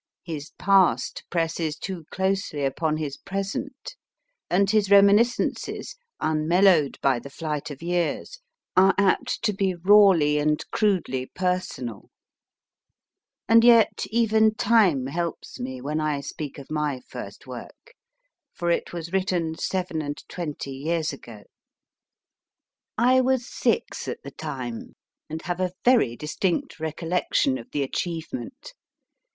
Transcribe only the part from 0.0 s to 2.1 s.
His past presses too